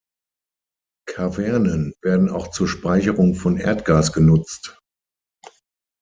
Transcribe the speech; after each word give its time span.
Kavernen 1.07 1.93
werden 2.01 2.27
auch 2.29 2.47
zur 2.47 2.67
Speicherung 2.67 3.35
von 3.35 3.57
Erdgas 3.57 4.11
genutzt. 4.13 4.79